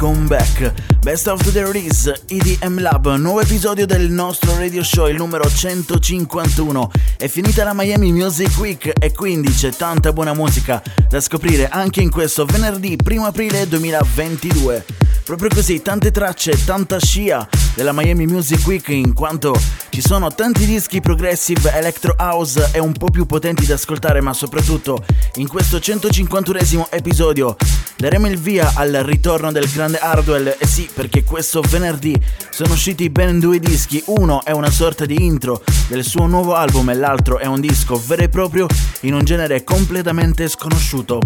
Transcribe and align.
welcome 0.00 0.28
back. 0.28 0.72
Best 1.00 1.26
of 1.26 1.42
the 1.52 1.64
Release, 1.64 2.22
EDM 2.28 2.80
Lab, 2.80 3.16
nuovo 3.16 3.40
episodio 3.40 3.84
del 3.84 4.08
nostro 4.10 4.56
radio 4.56 4.82
show, 4.84 5.08
il 5.08 5.16
numero 5.16 5.48
151. 5.48 6.90
È 7.16 7.26
finita 7.26 7.64
la 7.64 7.72
Miami 7.74 8.12
Music 8.12 8.56
Week 8.58 8.92
e 8.96 9.12
quindi 9.12 9.50
c'è 9.50 9.70
tanta 9.70 10.12
buona 10.12 10.34
musica 10.34 10.80
da 11.08 11.20
scoprire 11.20 11.68
anche 11.68 12.00
in 12.00 12.10
questo 12.10 12.44
venerdì 12.44 12.96
1 13.04 13.24
aprile 13.24 13.66
2022. 13.66 15.07
Proprio 15.28 15.50
così, 15.50 15.82
tante 15.82 16.10
tracce, 16.10 16.64
tanta 16.64 16.98
scia 16.98 17.46
della 17.74 17.92
Miami 17.92 18.24
Music 18.24 18.66
Week 18.66 18.88
in 18.88 19.12
quanto 19.12 19.54
ci 19.90 20.00
sono 20.00 20.32
tanti 20.32 20.64
dischi 20.64 21.02
progressive 21.02 21.70
electro 21.74 22.14
house 22.18 22.70
e 22.72 22.78
un 22.78 22.92
po' 22.92 23.10
più 23.10 23.26
potenti 23.26 23.66
da 23.66 23.74
ascoltare, 23.74 24.22
ma 24.22 24.32
soprattutto 24.32 25.04
in 25.34 25.46
questo 25.46 25.76
151esimo 25.76 26.86
episodio 26.88 27.56
daremo 27.98 28.26
il 28.26 28.38
via 28.38 28.72
al 28.74 28.90
ritorno 29.04 29.52
del 29.52 29.70
grande 29.70 29.98
Hardwell 29.98 30.56
e 30.58 30.66
sì, 30.66 30.88
perché 30.90 31.24
questo 31.24 31.60
venerdì 31.60 32.18
sono 32.48 32.72
usciti 32.72 33.10
ben 33.10 33.38
due 33.38 33.58
dischi, 33.58 34.02
uno 34.06 34.42
è 34.42 34.52
una 34.52 34.70
sorta 34.70 35.04
di 35.04 35.26
intro 35.26 35.62
del 35.88 36.04
suo 36.04 36.24
nuovo 36.24 36.54
album 36.54 36.88
e 36.88 36.94
l'altro 36.94 37.36
è 37.36 37.44
un 37.44 37.60
disco 37.60 38.02
vero 38.06 38.22
e 38.22 38.30
proprio 38.30 38.66
in 39.00 39.12
un 39.12 39.24
genere 39.24 39.62
completamente 39.62 40.48
sconosciuto. 40.48 41.20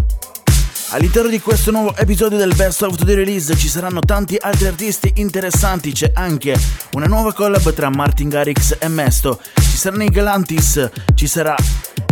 All'interno 0.93 1.27
di 1.27 1.39
questo 1.39 1.71
nuovo 1.71 1.95
episodio 1.95 2.37
del 2.37 2.53
Best 2.55 2.83
of 2.83 3.03
the 3.03 3.15
Release 3.15 3.57
ci 3.57 3.67
saranno 3.67 3.99
tanti 3.99 4.37
altri 4.39 4.67
artisti 4.67 5.11
interessanti, 5.15 5.91
c'è 5.91 6.11
anche 6.13 6.55
una 6.91 7.07
nuova 7.07 7.33
collab 7.33 7.73
tra 7.73 7.89
Martin 7.89 8.29
Garrix 8.29 8.77
e 8.79 8.87
Mesto, 8.89 9.41
ci 9.55 9.75
saranno 9.75 10.03
i 10.03 10.09
Galantis, 10.09 10.87
ci 11.15 11.25
sarà 11.25 11.55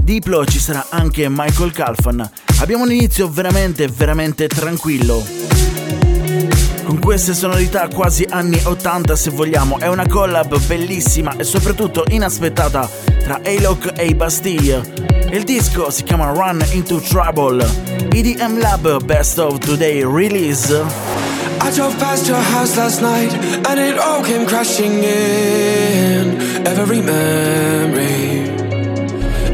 Diplo, 0.01 0.43
ci 0.45 0.57
sarà 0.57 0.87
anche 0.89 1.29
Michael 1.29 1.71
Calfan. 1.71 2.27
Abbiamo 2.59 2.85
un 2.85 2.91
inizio 2.91 3.29
veramente, 3.29 3.87
veramente 3.87 4.47
tranquillo. 4.47 5.23
Con 6.83 6.99
queste 6.99 7.33
sonorità 7.33 7.87
quasi 7.87 8.25
anni 8.29 8.59
80 8.61 9.15
se 9.15 9.29
vogliamo, 9.29 9.79
è 9.79 9.87
una 9.87 10.07
collab 10.07 10.59
bellissima 10.65 11.35
e 11.37 11.43
soprattutto 11.43 12.03
inaspettata 12.09 12.89
tra 13.23 13.39
A-Lock 13.43 13.93
e 13.95 14.07
i 14.07 14.15
Bastille. 14.15 14.81
Il 15.31 15.43
disco 15.43 15.89
si 15.89 16.03
chiama 16.03 16.31
Run 16.31 16.63
Into 16.71 16.99
Trouble. 16.99 17.65
EDM 18.11 18.59
Lab 18.59 19.03
Best 19.03 19.37
of 19.37 19.59
Today 19.59 20.03
Release. 20.03 20.73
I 21.63 21.71
drove 21.71 21.95
past 21.99 22.27
your 22.27 22.41
house 22.41 22.75
last 22.75 23.01
night 23.01 23.31
and 23.67 23.79
it 23.79 23.97
all 23.97 24.23
came 24.23 24.45
crashing 24.45 25.03
in. 25.03 26.65
Every 26.65 27.01
memory. 27.01 28.49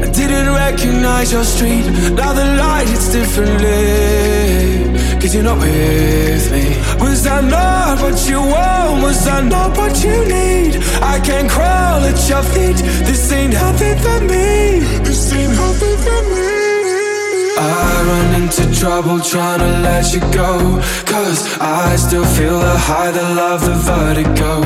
I 0.02 0.10
didn't 0.10 0.52
recognize 0.52 1.30
your 1.32 1.44
street. 1.44 1.84
Now 2.14 2.32
the 2.32 2.46
light 2.56 2.88
hits 2.88 3.12
differently. 3.12 4.47
Cause 5.20 5.34
you're 5.34 5.42
not 5.42 5.58
with 5.58 6.52
me. 6.52 6.78
Was 7.00 7.26
I 7.26 7.40
not 7.40 8.00
what 8.00 8.28
you 8.28 8.38
want? 8.40 9.02
Was 9.02 9.26
I 9.26 9.40
not 9.40 9.76
what 9.76 10.02
you 10.04 10.16
need? 10.24 10.76
I 11.02 11.18
can 11.18 11.48
crawl 11.48 12.04
at 12.04 12.28
your 12.28 12.42
feet. 12.54 12.76
This 13.04 13.32
ain't 13.32 13.52
healthy 13.52 13.94
for 13.98 14.20
me. 14.20 14.78
This 15.02 15.32
ain't 15.32 15.52
healthy 15.52 15.96
for 16.04 16.22
me. 16.32 16.78
I 17.58 18.04
run 18.06 18.42
into 18.42 18.72
trouble 18.78 19.18
trying 19.18 19.58
to 19.58 19.70
let 19.80 20.14
you 20.14 20.20
go. 20.32 20.80
Cause 21.04 21.58
I 21.60 21.96
still 21.96 22.24
feel 22.24 22.60
the 22.60 22.78
high, 22.78 23.10
the 23.10 23.22
love, 23.34 23.62
the 23.66 23.74
vertigo. 23.74 24.62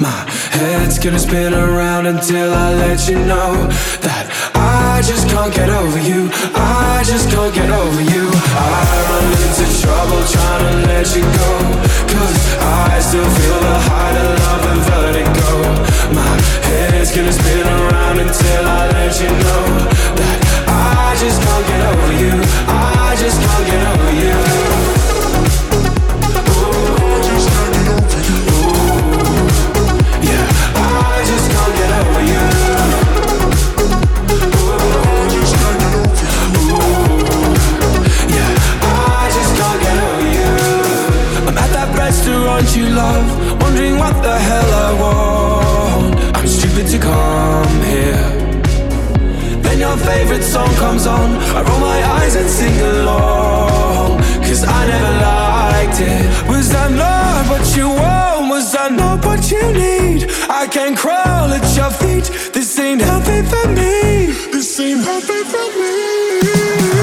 My 0.00 0.22
head's 0.54 1.00
gonna 1.00 1.18
spin 1.18 1.52
around 1.52 2.06
until 2.06 2.54
I 2.54 2.74
let 2.74 3.08
you 3.08 3.18
know 3.18 3.66
that 4.06 4.24
I 4.54 5.02
just 5.02 5.28
can't 5.28 5.52
get 5.52 5.68
over 5.68 5.98
you. 5.98 6.30
I 6.54 7.02
just 7.04 7.28
can't 7.28 7.52
get 7.52 7.70
over 7.70 8.02
you. 8.02 8.25
I 8.56 8.88
run 9.10 9.26
into 9.44 9.64
trouble 9.80 10.22
trying 10.24 10.64
to 10.64 10.74
let 10.88 11.06
you 11.14 11.22
go. 11.22 11.50
Cause 12.08 12.38
I 12.60 12.98
still 13.00 13.28
feel 13.38 13.58
the 13.60 13.76
high, 13.88 14.12
the 14.16 14.26
love, 14.40 14.62
the 14.66 14.74
vertigo. 14.88 15.50
My 16.16 16.34
head's 16.68 17.14
gonna 17.14 17.32
spin 17.32 17.66
around 17.66 18.18
until 18.20 18.62
I 18.64 18.88
let 18.96 19.12
you 19.20 19.30
know 19.44 19.64
that 20.20 20.38
I 20.68 21.16
just 21.20 21.38
can't 21.44 21.64
get 21.68 21.82
over 21.92 22.12
you. 22.22 22.34
I 22.68 23.16
just 23.20 23.38
can't 23.44 23.66
get 23.68 23.82
over 23.92 24.10
you. 24.10 24.15
You 42.76 42.88
love, 42.90 43.26
wondering 43.62 43.96
what 43.98 44.14
the 44.22 44.36
hell 44.48 44.70
I 44.86 44.90
want. 45.02 46.36
I'm 46.36 46.46
stupid 46.46 46.86
to 46.92 46.98
come 46.98 47.80
here. 47.92 48.28
Then 49.64 49.78
your 49.80 49.96
favorite 49.96 50.42
song 50.42 50.68
comes 50.74 51.06
on. 51.06 51.28
I 51.56 51.62
roll 51.62 51.80
my 51.80 52.00
eyes 52.18 52.34
and 52.36 52.48
sing 52.48 52.78
along. 52.80 54.18
Cause 54.46 54.62
I 54.64 54.80
never 54.92 55.12
liked 55.28 56.00
it. 56.00 56.48
Was 56.50 56.74
I 56.74 56.88
not 56.90 57.48
what 57.50 57.66
you 57.76 57.88
want? 57.88 58.50
Was 58.50 58.76
I 58.76 58.88
not 58.88 59.24
what 59.24 59.50
you 59.50 59.64
need? 59.72 60.30
I 60.48 60.66
can 60.66 60.94
crawl 60.94 61.48
at 61.56 61.66
your 61.76 61.90
feet. 61.90 62.26
This 62.52 62.78
ain't 62.78 63.00
healthy 63.00 63.40
for 63.52 63.66
me. 63.68 64.26
This 64.52 64.78
ain't 64.80 65.02
healthy 65.04 65.42
for 65.52 65.66
me. 65.80 65.96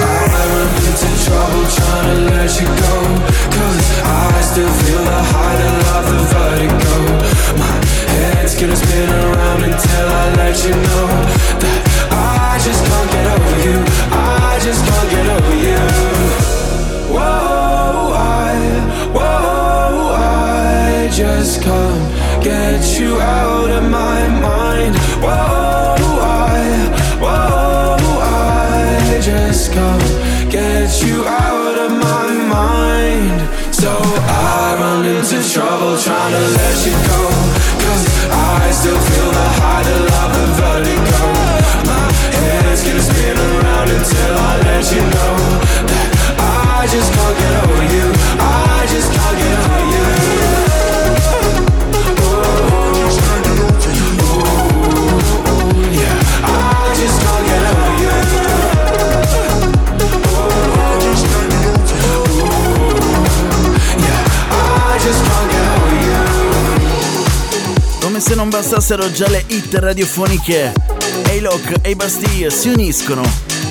I 0.05 0.43
run 0.53 0.69
into 0.87 1.09
trouble 1.25 1.65
trying 1.77 2.07
to 2.09 2.17
let 2.31 2.51
you 2.61 2.69
go. 2.85 2.95
Cause 3.57 3.87
I 4.01 4.41
still 4.49 4.72
gonna 8.63 8.75
spin 8.77 9.09
around 9.09 9.63
until 9.63 10.07
I 10.07 10.35
let 10.37 10.63
you 10.63 10.71
know 10.71 11.32
non 68.43 68.51
bastassero 68.51 69.09
già 69.09 69.29
le 69.29 69.41
hit 69.47 69.73
radiofoniche, 69.75 70.73
A-Lock 71.27 71.75
e 71.81 71.91
i 71.91 71.95
Bastille 71.95 72.49
si 72.49 72.67
uniscono 72.67 73.23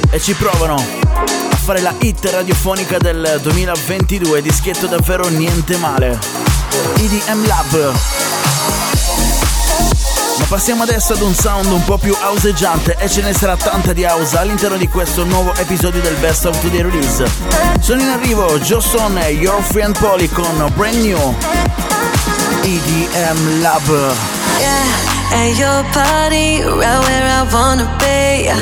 e 0.09 0.19
ci 0.19 0.33
provano 0.33 0.77
a 0.77 1.57
fare 1.57 1.83
la 1.83 1.95
hit 1.99 2.25
radiofonica 2.25 2.97
del 2.97 3.39
2022, 3.43 4.41
dischetto 4.41 4.87
davvero 4.87 5.29
niente 5.29 5.77
male. 5.77 6.19
EDM 6.97 7.47
Lab. 7.47 7.93
Ma 10.39 10.45
Passiamo 10.49 10.85
adesso 10.85 11.13
ad 11.13 11.21
un 11.21 11.35
sound 11.35 11.67
un 11.67 11.85
po' 11.85 11.99
più 11.99 12.17
houseggiante 12.19 12.97
e 12.99 13.11
ce 13.11 13.21
ne 13.21 13.35
sarà 13.35 13.59
tanta 13.59 13.93
di 13.93 14.05
house 14.05 14.39
all'interno 14.39 14.79
di 14.79 14.89
questo 14.89 15.25
nuovo 15.25 15.55
episodio 15.57 16.01
del 16.01 16.15
Best 16.15 16.47
of 16.47 16.59
Today 16.63 16.81
Release. 16.81 17.31
Sono 17.79 18.01
in 18.01 18.09
arrivo 18.09 18.59
Joe 18.59 18.81
Son 18.81 19.19
e 19.19 19.33
Your 19.33 19.63
Friend 19.63 19.99
Polly 19.99 20.29
con 20.29 20.73
Brand 20.75 20.97
New 20.97 21.37
EDM 22.63 23.61
Lab. 23.61 24.32
At 25.33 25.57
your 25.57 25.81
party, 25.97 26.61
right 26.61 27.01
where 27.09 27.25
I 27.25 27.43
wanna 27.49 27.89
be. 27.99 28.53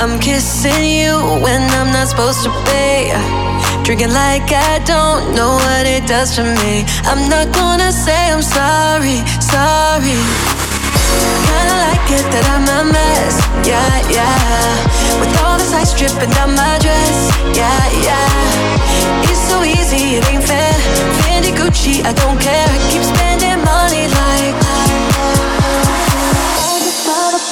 I'm 0.00 0.18
kissing 0.18 0.84
you 0.84 1.12
when 1.44 1.60
I'm 1.76 1.92
not 1.92 2.08
supposed 2.08 2.42
to 2.44 2.50
be. 2.64 3.12
Drinking 3.84 4.12
like 4.12 4.48
I 4.50 4.80
don't 4.84 5.34
know 5.36 5.60
what 5.60 5.84
it 5.86 6.06
does 6.06 6.34
to 6.36 6.44
me. 6.44 6.84
I'm 7.04 7.28
not 7.28 7.52
gonna 7.52 7.92
say 7.92 8.32
I'm 8.32 8.40
sorry, 8.40 9.20
sorry. 9.40 10.16
Kinda 11.48 11.76
like 11.86 12.08
it 12.16 12.24
that 12.32 12.44
I'm 12.56 12.64
a 12.64 12.80
mess, 12.88 13.36
yeah, 13.68 13.92
yeah. 14.08 15.20
With 15.20 15.32
all 15.44 15.58
this 15.60 15.72
ice 15.76 15.92
dripping 15.92 16.32
down 16.32 16.56
my 16.56 16.78
dress, 16.80 17.16
yeah, 17.52 17.84
yeah. 18.00 19.28
It's 19.28 19.44
so 19.44 19.62
easy, 19.62 20.16
it 20.16 20.24
ain't 20.32 20.44
fair. 20.44 20.72
Fendi 21.20 21.52
Gucci, 21.52 22.00
I 22.00 22.12
don't 22.12 22.40
care. 22.40 22.64
I 22.64 22.78
keep 22.88 23.04
spending 23.04 23.60
money 23.60 24.08
like. 24.08 24.87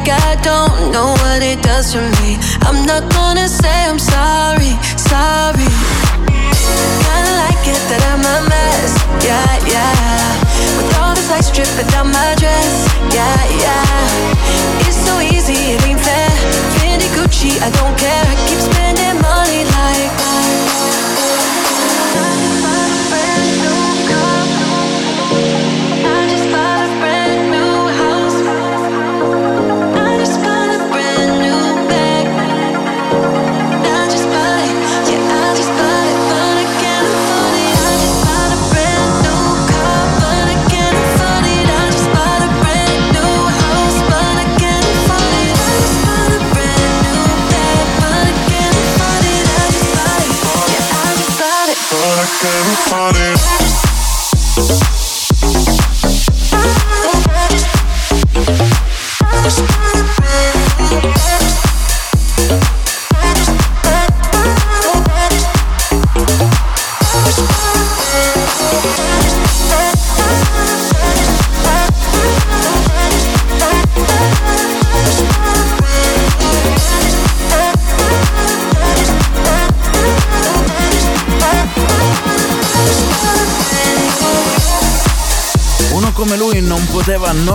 like 0.00 0.12
I 0.22 0.36
don't 0.42 0.92
know 0.92 1.12
what 1.12 1.42
it 1.42 1.62
does 1.62 1.92
to 1.92 2.00
me. 2.00 2.38
I'm 2.62 2.86
not 2.86 3.12
gonna 3.12 3.48
say 3.48 3.84
I'm 3.88 3.98
sorry, 3.98 4.72
sorry. 4.96 5.68
Kinda 7.04 7.32
like 7.44 7.64
it 7.68 7.82
that 7.90 8.02
I'm 8.12 8.24
a 8.24 8.36
mess, 8.48 8.92
yeah, 9.24 9.52
yeah. 9.68 10.24
With 10.76 10.98
all 11.00 11.14
this 11.14 11.30
ice 11.30 11.50
dripping 11.50 11.90
down 11.92 12.08
my 12.12 12.34
dress, 12.38 12.88
yeah, 13.12 13.40
yeah. 13.60 14.88
It's 14.88 14.96
so 14.96 15.20
easy, 15.20 15.74
it 15.74 15.84
ain't 15.84 16.00
fair. 16.00 16.30
Fendi 16.78 17.08
Gucci, 17.16 17.60
I 17.60 17.70
don't 17.70 17.96
care. 17.98 18.29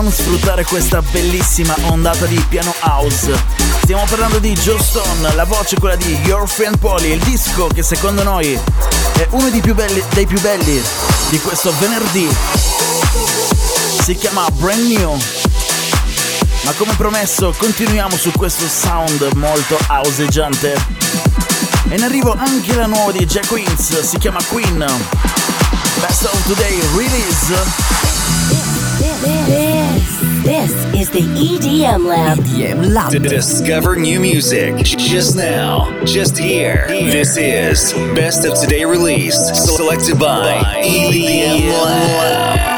Non 0.02 0.12
sfruttare 0.12 0.66
questa 0.66 1.02
bellissima 1.02 1.74
ondata 1.84 2.26
di 2.26 2.38
piano 2.50 2.76
house. 2.82 3.34
Stiamo 3.84 4.04
parlando 4.10 4.40
di 4.40 4.52
Joe 4.52 4.82
Stone, 4.82 5.34
la 5.36 5.46
voce 5.46 5.78
quella 5.78 5.96
di 5.96 6.14
Your 6.26 6.50
Friend 6.50 6.78
Polly, 6.78 7.14
il 7.14 7.20
disco 7.20 7.68
che 7.68 7.82
secondo 7.82 8.22
noi 8.22 8.60
è 9.14 9.28
uno 9.30 9.50
dei 9.50 9.62
più 9.62 9.74
belli, 9.74 10.04
dei 10.14 10.26
più 10.26 10.40
belli 10.42 10.82
di 11.30 11.40
questo 11.40 11.74
venerdì. 11.80 12.28
Si 14.04 14.16
chiama 14.16 14.46
Brand 14.52 14.86
New. 14.86 15.18
Ma 16.64 16.72
come 16.74 16.94
promesso 16.98 17.54
continuiamo 17.58 18.18
su 18.18 18.32
questo 18.32 18.68
sound 18.68 19.26
molto 19.36 19.78
houseggiante. 19.88 20.74
E 21.88 21.96
in 21.96 22.04
arrivo 22.04 22.36
anche 22.38 22.76
la 22.76 22.88
nuova 22.88 23.14
di 23.14 23.26
Jack 23.26 23.48
Queens, 23.48 24.02
si 24.02 24.18
chiama 24.18 24.44
Queen. 24.50 24.86
Best 26.02 26.24
of 26.26 26.46
Today 26.48 26.82
Release. 26.98 27.85
This, 30.46 30.72
this 30.92 30.96
is 30.96 31.10
the 31.10 31.22
EDM 31.22 32.06
Lab. 32.06 32.38
EDM 32.38 32.94
Lab. 32.94 33.12
To 33.14 33.18
discover 33.18 33.96
new 33.96 34.20
music 34.20 34.76
just 34.86 35.36
now, 35.36 36.04
just 36.06 36.38
here. 36.38 36.86
This 36.88 37.36
is 37.36 37.94
Best 38.14 38.46
of 38.46 38.54
Today 38.54 38.86
released, 38.86 39.56
selected 39.56 40.20
by 40.20 40.62
EDM 40.84 41.72
Lab. 41.84 42.75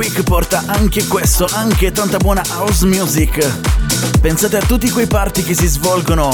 Week 0.00 0.22
porta 0.22 0.62
anche 0.64 1.06
questo, 1.08 1.46
anche 1.52 1.92
tanta 1.92 2.16
buona 2.16 2.42
house 2.52 2.86
music. 2.86 3.46
Pensate 4.22 4.56
a 4.56 4.62
tutti 4.62 4.88
quei 4.88 5.06
party 5.06 5.42
che 5.42 5.52
si 5.52 5.66
svolgono 5.66 6.30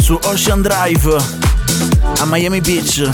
su 0.00 0.16
Ocean 0.22 0.62
Drive 0.62 1.16
a 2.18 2.24
Miami 2.26 2.60
Beach. 2.60 3.08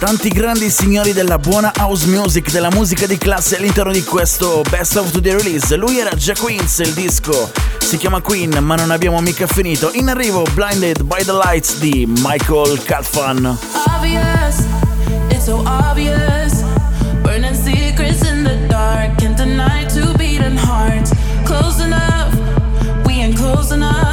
Tanti 0.00 0.28
grandi 0.30 0.68
signori 0.70 1.12
della 1.12 1.38
buona 1.38 1.70
house 1.76 2.06
music, 2.06 2.50
della 2.50 2.70
musica 2.72 3.06
di 3.06 3.16
classe 3.16 3.58
all'interno 3.58 3.92
di 3.92 4.02
questo 4.02 4.62
Best 4.68 4.96
of 4.96 5.20
the 5.20 5.36
Release. 5.36 5.76
Lui 5.76 6.00
era 6.00 6.10
Jack 6.16 6.40
Queens, 6.40 6.78
il 6.78 6.94
disco 6.94 7.52
si 7.78 7.96
chiama 7.96 8.20
Queen, 8.22 8.58
ma 8.60 8.74
non 8.74 8.90
abbiamo 8.90 9.20
mica 9.20 9.46
finito. 9.46 9.92
In 9.92 10.08
arrivo 10.08 10.42
Blinded 10.52 11.04
by 11.04 11.22
the 11.22 11.32
Lights 11.32 11.78
di 11.78 12.12
Michael 12.24 12.82
Calfan. 12.82 13.56
Obvious, 13.86 14.64
it's 15.30 15.44
so 15.44 15.62
obvious. 15.64 16.35
dark 18.86 19.20
and 19.22 19.36
the 19.36 19.46
night 19.46 19.88
to 19.90 20.16
beating 20.16 20.58
hearts. 20.68 21.10
Close 21.44 21.78
enough, 21.80 22.32
we 23.04 23.14
ain't 23.14 23.36
close 23.36 23.72
enough. 23.72 24.05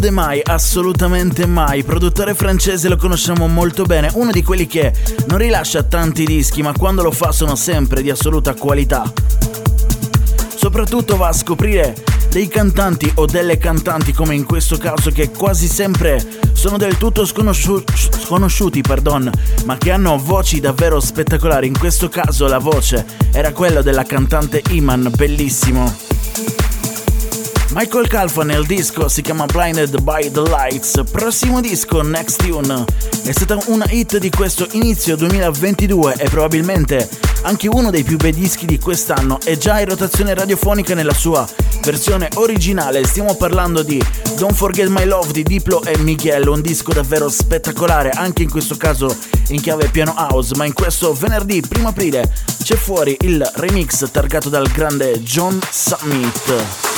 Delude 0.00 0.18
mai, 0.18 0.40
assolutamente 0.42 1.44
mai. 1.44 1.84
Produttore 1.84 2.34
francese 2.34 2.88
lo 2.88 2.96
conosciamo 2.96 3.46
molto 3.48 3.84
bene, 3.84 4.10
uno 4.14 4.30
di 4.30 4.42
quelli 4.42 4.66
che 4.66 4.94
non 5.26 5.36
rilascia 5.36 5.82
tanti 5.82 6.24
dischi, 6.24 6.62
ma 6.62 6.72
quando 6.72 7.02
lo 7.02 7.10
fa 7.10 7.32
sono 7.32 7.54
sempre 7.54 8.00
di 8.00 8.08
assoluta 8.08 8.54
qualità. 8.54 9.12
Soprattutto 10.56 11.18
va 11.18 11.28
a 11.28 11.32
scoprire 11.34 11.94
dei 12.30 12.48
cantanti 12.48 13.12
o 13.16 13.26
delle 13.26 13.58
cantanti, 13.58 14.14
come 14.14 14.34
in 14.34 14.46
questo 14.46 14.78
caso, 14.78 15.10
che 15.10 15.32
quasi 15.32 15.68
sempre 15.68 16.26
sono 16.54 16.78
del 16.78 16.96
tutto 16.96 17.26
sconosciu- 17.26 17.84
sconosciuti, 17.94 18.80
pardon, 18.80 19.30
ma 19.66 19.76
che 19.76 19.90
hanno 19.90 20.16
voci 20.16 20.60
davvero 20.60 20.98
spettacolari. 20.98 21.66
In 21.66 21.78
questo 21.78 22.08
caso 22.08 22.46
la 22.46 22.58
voce 22.58 23.04
era 23.32 23.52
quella 23.52 23.82
della 23.82 24.04
cantante 24.04 24.62
Iman, 24.70 25.12
bellissimo. 25.14 25.94
Michael 27.72 28.08
Calfa 28.08 28.42
nel 28.42 28.66
disco 28.66 29.06
si 29.06 29.22
chiama 29.22 29.46
Blinded 29.46 30.02
by 30.02 30.28
the 30.32 30.40
Lights. 30.40 31.02
Prossimo 31.08 31.60
disco, 31.60 32.02
Next 32.02 32.42
Tune, 32.44 32.84
è 33.22 33.30
stata 33.30 33.58
una 33.66 33.86
hit 33.88 34.18
di 34.18 34.28
questo 34.28 34.66
inizio 34.72 35.14
2022 35.14 36.14
e 36.18 36.28
probabilmente 36.28 37.08
anche 37.42 37.68
uno 37.68 37.90
dei 37.90 38.02
più 38.02 38.16
bei 38.16 38.32
dischi 38.32 38.66
di 38.66 38.76
quest'anno. 38.80 39.38
È 39.40 39.56
già 39.56 39.78
in 39.78 39.88
rotazione 39.88 40.34
radiofonica 40.34 40.94
nella 40.94 41.14
sua 41.14 41.46
versione 41.82 42.28
originale. 42.34 43.04
Stiamo 43.06 43.36
parlando 43.36 43.84
di 43.84 44.02
Don't 44.36 44.54
Forget 44.54 44.88
My 44.88 45.04
Love 45.04 45.30
di 45.30 45.44
Diplo 45.44 45.84
e 45.84 45.96
Miguel, 45.98 46.48
un 46.48 46.60
disco 46.60 46.92
davvero 46.92 47.28
spettacolare, 47.28 48.10
anche 48.10 48.42
in 48.42 48.50
questo 48.50 48.76
caso 48.76 49.16
in 49.50 49.60
chiave 49.60 49.88
piano 49.90 50.14
house. 50.16 50.56
Ma 50.56 50.64
in 50.64 50.72
questo 50.72 51.14
venerdì 51.14 51.62
1 51.76 51.86
aprile 51.86 52.32
c'è 52.64 52.74
fuori 52.74 53.16
il 53.20 53.48
remix 53.54 54.10
targato 54.10 54.48
dal 54.48 54.68
grande 54.72 55.22
John 55.22 55.60
Summit. 55.70 56.88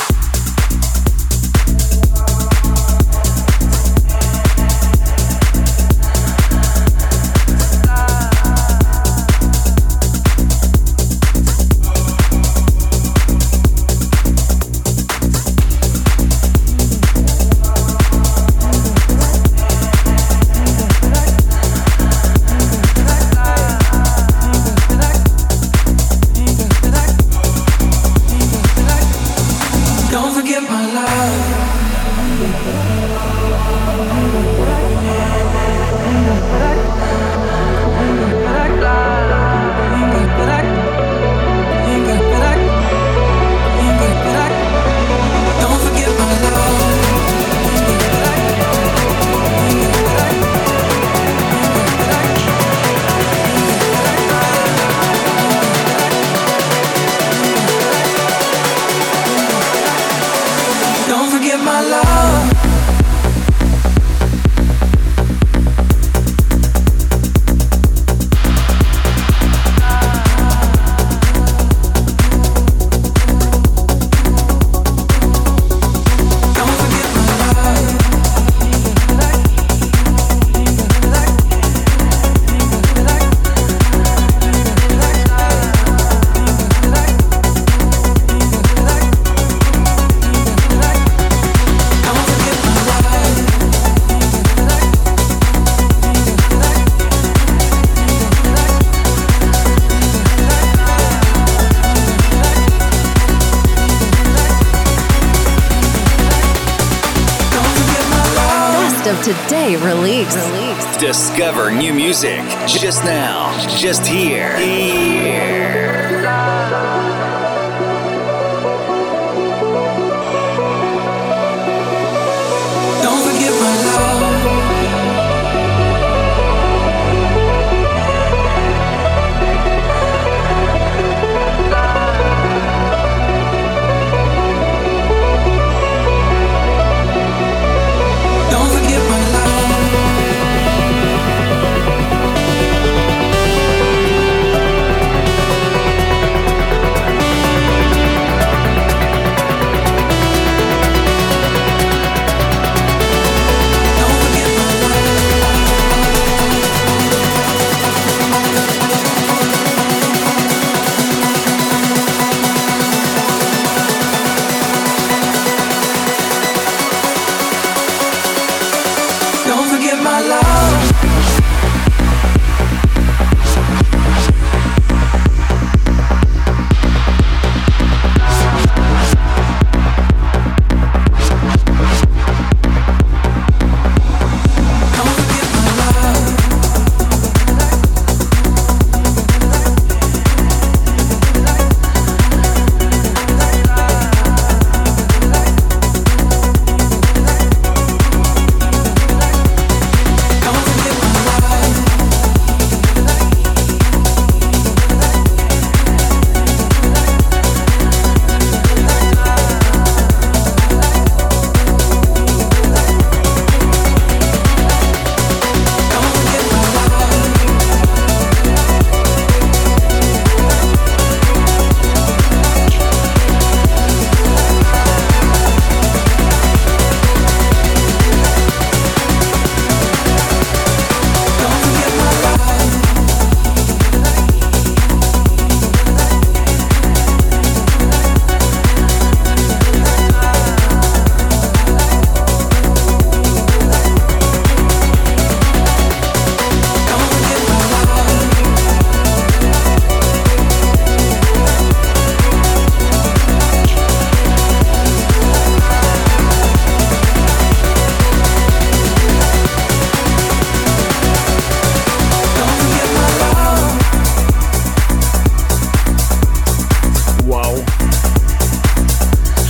Discover 111.34 111.70
new 111.70 111.94
music 111.94 112.42
just 112.66 113.04
now, 113.04 113.56
just 113.78 114.06
here. 114.06 114.31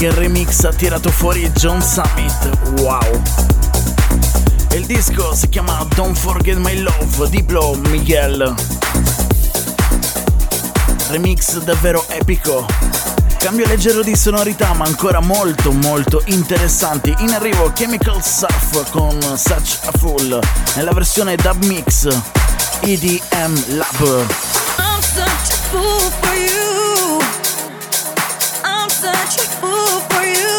Che 0.02 0.10
remix 0.10 0.64
ha 0.64 0.72
tirato 0.72 1.10
fuori 1.10 1.48
John 1.52 1.80
Summit. 1.80 2.80
Wow. 2.80 3.22
Il 4.72 4.84
disco 4.84 5.32
si 5.32 5.48
chiama 5.48 5.86
Don't 5.94 6.16
Forget 6.16 6.56
My 6.56 6.76
Love, 6.80 7.30
Diplo 7.30 7.76
Miguel. 7.86 8.52
Remix 11.08 11.56
davvero 11.58 12.04
epico. 12.08 12.66
Cambio 13.38 13.64
leggero 13.68 14.02
di 14.02 14.16
sonorità 14.16 14.72
ma 14.72 14.86
ancora 14.86 15.20
molto 15.20 15.70
molto 15.70 16.20
interessanti. 16.24 17.14
In 17.18 17.30
arrivo 17.30 17.70
Chemical 17.72 18.24
Surf 18.24 18.90
con 18.90 19.20
Such 19.20 19.78
a 19.84 19.92
Fool 19.98 20.36
nella 20.74 20.90
versione 20.90 21.36
dub 21.36 21.62
mix 21.62 22.08
EDM 22.80 23.76
Lab. 23.76 24.26
I'm 24.78 25.00
such 25.00 25.52
a 25.52 25.56
fool 25.70 26.10
for 26.20 26.34
you. 26.34 26.61
Such 29.02 29.38
a 29.38 29.50
fool 29.58 29.98
for 30.10 30.22
you. 30.22 30.51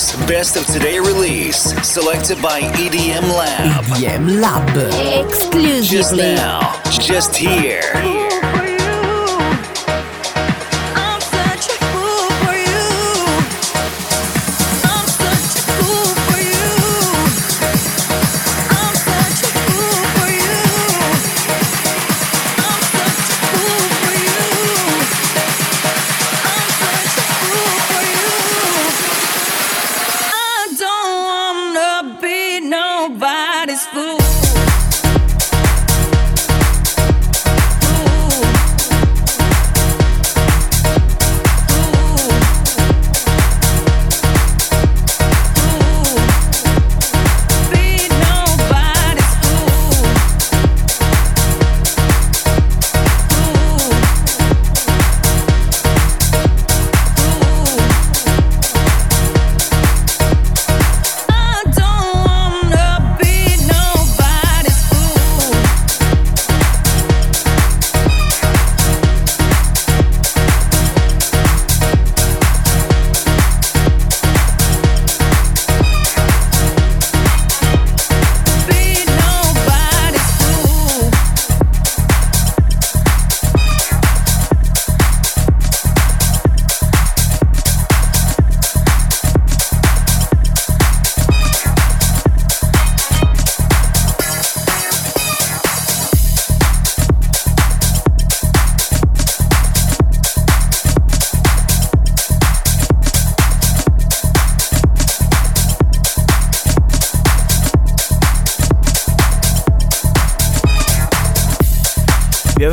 This 0.00 0.16
Best 0.26 0.56
of 0.56 0.64
Today 0.64 0.98
release, 0.98 1.58
selected 1.86 2.40
by 2.40 2.62
EDM 2.62 3.20
Lab. 3.36 3.84
EDM 3.84 4.40
Lab. 4.40 5.26
Exclusively. 5.26 5.82
Just 5.82 6.16
now, 6.16 6.80
just 6.86 7.36
here. 7.36 8.19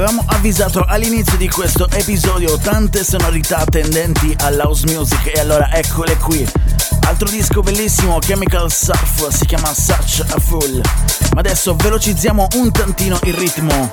Avvisato 0.06 0.84
all'inizio 0.88 1.38
di 1.38 1.50
questo 1.50 1.90
episodio 1.90 2.58
tante 2.58 3.04
sonorità 3.04 3.66
tendenti 3.66 4.36
all'house 4.42 4.86
music 4.86 5.36
e 5.36 5.40
allora 5.40 5.74
eccole 5.74 6.18
qui. 6.18 6.48
Altro 7.06 7.28
disco 7.30 7.62
bellissimo, 7.62 8.20
Chemical 8.20 8.72
Surf, 8.72 9.30
si 9.30 9.46
chiama 9.46 9.74
Such 9.74 10.24
a 10.30 10.40
Fool. 10.40 10.82
Ma 11.34 11.40
adesso 11.40 11.76
velocizziamo 11.76 12.48
un 12.56 12.72
tantino 12.72 13.18
il 13.24 13.34
ritmo. 13.34 13.90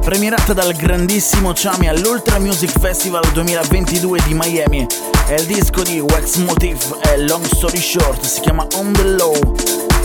Premierata 0.00 0.52
dal 0.52 0.72
grandissimo 0.74 1.52
Chami 1.54 1.88
all'Ultra 1.88 2.38
Music 2.38 2.76
Festival 2.78 3.30
2022 3.32 4.20
di 4.26 4.34
Miami. 4.34 4.86
È 5.26 5.34
il 5.34 5.46
disco 5.46 5.82
di 5.82 6.00
Wax 6.00 6.36
Motif 6.36 6.96
e 7.00 7.18
Long 7.18 7.44
Story 7.44 7.80
Short, 7.80 8.24
si 8.24 8.40
chiama 8.40 8.66
On 8.74 8.92
the 8.92 9.04
Low, 9.04 9.54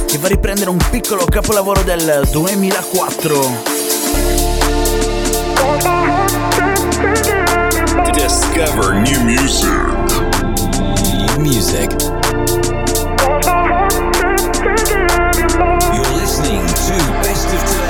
che 0.06 0.18
va 0.20 0.28
a 0.28 0.30
riprendere 0.30 0.70
un 0.70 0.80
piccolo 0.92 1.26
capolavoro 1.26 1.82
del 1.82 2.28
2004. 2.32 3.79
Discover 8.14 9.02
new 9.02 9.24
music. 9.26 9.70
New 11.06 11.44
music. 11.44 11.90
You're 15.94 16.14
listening 16.14 16.66
to 16.68 16.96
Best 17.24 17.48
of 17.54 17.62
Today 17.72 17.89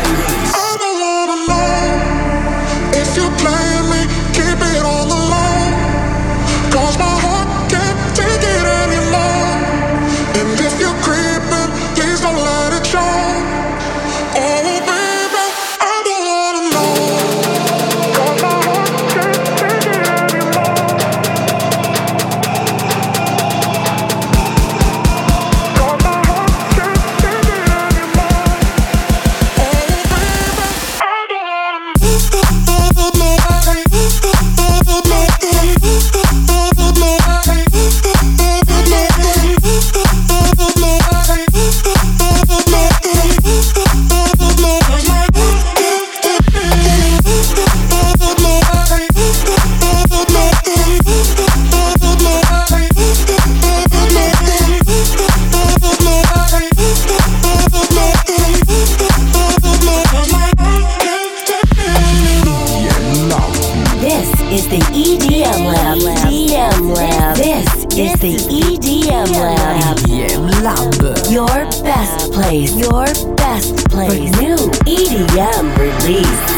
place. 72.68 72.78
Your 72.78 73.36
best 73.36 73.90
place. 73.90 74.36
For 74.36 74.42
new 74.42 74.58
EDM 74.86 75.78
release. 75.78 76.49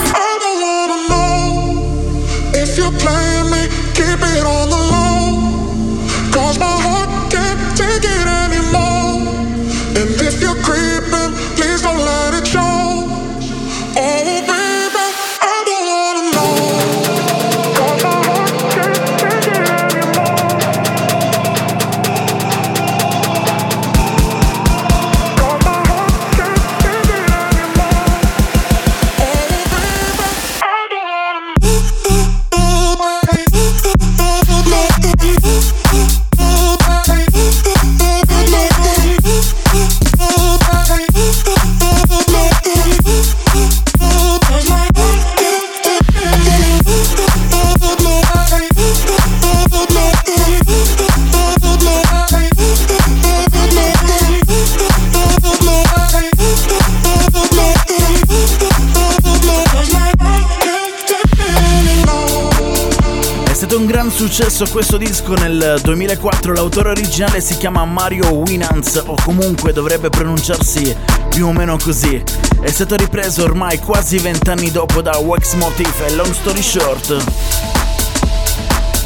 Successo 64.62 64.71
questo 64.71 64.97
disco 64.97 65.34
nel 65.34 65.80
2004, 65.82 66.54
l'autore 66.54 66.89
originale 66.89 67.41
si 67.41 67.58
chiama 67.58 67.84
Mario 67.86 68.32
Winans 68.32 69.02
o 69.06 69.15
comunque 69.24 69.74
dovrebbe 69.74 70.10
pronunciarsi 70.10 70.95
più 71.30 71.47
o 71.47 71.52
meno 71.52 71.78
così. 71.78 72.21
È 72.62 72.69
stato 72.69 72.95
ripreso 72.95 73.43
ormai 73.43 73.80
quasi 73.80 74.17
vent'anni 74.19 74.69
dopo 74.69 75.02
da 75.02 75.17
Wax 75.17 75.54
Motif 75.54 76.02
e 76.06 76.13
Long 76.13 76.32
Story 76.32 76.62
Short. 76.62 77.24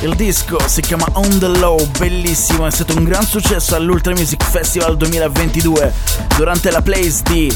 Il 0.01 0.15
disco 0.15 0.57
si 0.67 0.81
chiama 0.81 1.05
On 1.13 1.39
The 1.39 1.47
Low, 1.47 1.85
bellissimo, 1.97 2.65
è 2.65 2.71
stato 2.71 2.97
un 2.97 3.03
gran 3.03 3.25
successo 3.25 3.75
all'Ultra 3.75 4.13
Music 4.13 4.43
Festival 4.43 4.97
2022 4.97 5.93
durante 6.35 6.69
la 6.71 6.81
playlist 6.81 7.29
di 7.29 7.55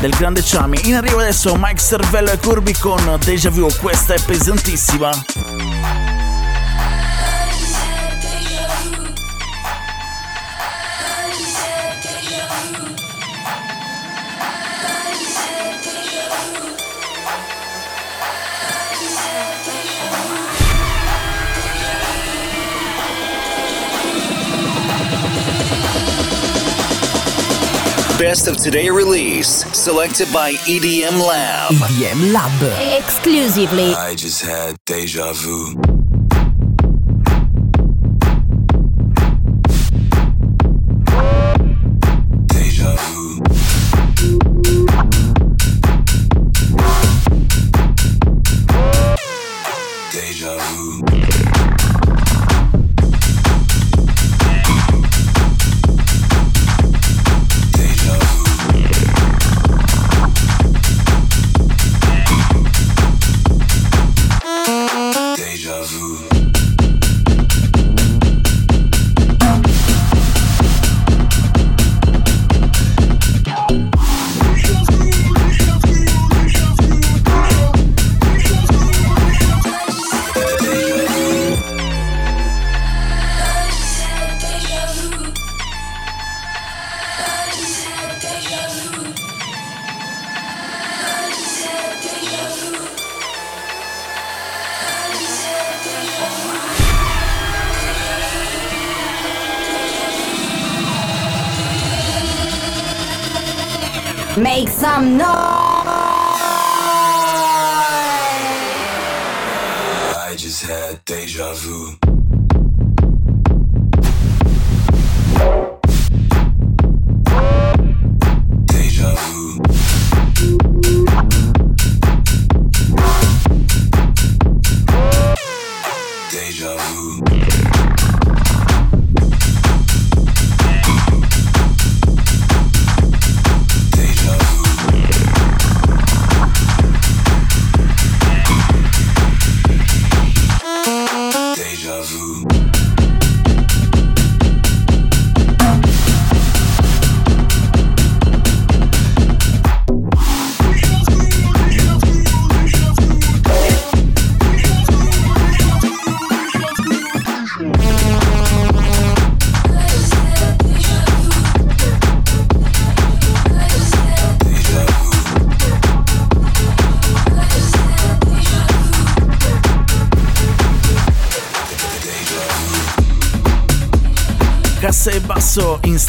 del 0.00 0.10
grande 0.10 0.42
Chami. 0.44 0.80
In 0.84 0.96
arrivo 0.96 1.18
adesso 1.18 1.54
Mike 1.56 1.80
Cervello 1.80 2.30
e 2.30 2.38
Curbi 2.38 2.74
con 2.76 3.18
Deja 3.24 3.50
Vu, 3.50 3.68
questa 3.80 4.14
è 4.14 4.20
pesantissima. 4.20 6.05
Best 28.18 28.48
of 28.48 28.56
today 28.56 28.88
release, 28.88 29.62
selected 29.76 30.26
by 30.32 30.54
EDM 30.64 31.20
Lab. 31.20 31.70
EDM 31.72 32.32
Lab. 32.32 32.98
Exclusively. 32.98 33.92
I 33.92 34.14
just 34.14 34.40
had 34.40 34.76
deja 34.86 35.34
vu. 35.34 36.05
I 110.36 110.38
just 110.38 110.66
had 110.66 111.02
deja 111.06 111.54
vu. 111.54 112.15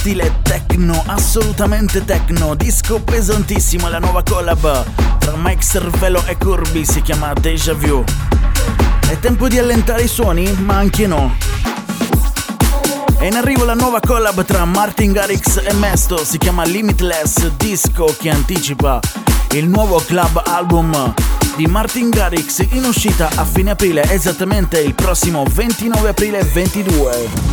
Stile 0.08 0.40
techno, 0.42 1.04
assolutamente 1.08 2.06
techno, 2.06 2.56
disco 2.56 3.02
pesantissimo, 3.02 3.90
la 3.90 4.00
nuova 4.00 4.24
collab 4.24 4.86
tra 5.18 5.34
Mike 5.36 5.62
Cervello 5.62 6.24
e 6.26 6.38
Kirby 6.38 6.86
si 6.86 7.02
chiama 7.02 7.34
Deja 7.34 7.74
Vu. 7.74 8.06
È 9.06 9.20
tempo 9.20 9.50
di 9.50 9.58
allentare 9.58 10.04
i 10.04 10.08
suoni, 10.08 10.50
ma 10.64 10.78
anche 10.78 11.08
no. 11.08 11.36
È 13.18 13.26
in 13.26 13.36
arrivo 13.36 13.66
la 13.66 13.74
nuova 13.74 14.00
collab 14.00 14.46
tra 14.46 14.64
Martin 14.64 15.12
Garrix 15.12 15.62
e 15.62 15.74
Mesto, 15.74 16.24
si 16.24 16.38
chiama 16.38 16.64
Limitless 16.64 17.52
Disco 17.58 18.16
che 18.18 18.30
anticipa 18.30 19.02
il 19.52 19.68
nuovo 19.68 20.02
club 20.06 20.42
album 20.46 21.14
di 21.58 21.66
Martin 21.66 22.12
Garrix 22.12 22.66
in 22.70 22.86
uscita 22.86 23.30
a 23.36 23.44
fine 23.44 23.72
aprile, 23.72 24.10
esattamente 24.10 24.80
il 24.80 24.96
prossimo 24.96 25.44
29 25.44 26.08
aprile 26.08 26.44
22. 26.44 27.47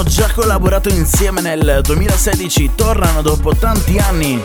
Avevano 0.00 0.04
già 0.04 0.32
collaborato 0.32 0.88
insieme 0.88 1.40
nel 1.40 1.80
2016 1.82 2.70
tornano 2.74 3.22
dopo 3.22 3.54
tanti 3.54 3.98
anni 3.98 4.42